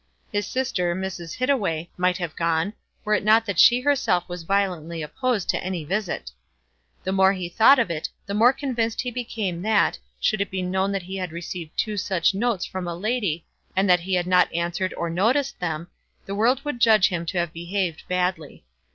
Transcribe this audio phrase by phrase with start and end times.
[0.31, 1.35] His sister, Mrs.
[1.37, 2.73] Hittaway, might have gone,
[3.05, 6.31] were it not that she herself was violently opposed to any visit.
[7.03, 10.63] The more he thought of it the more convinced he became that, should it be
[10.63, 13.45] known that he had received two such notes from a lady
[13.75, 15.87] and that he had not answered or noticed them,
[16.25, 18.65] the world would judge him to have behaved badly.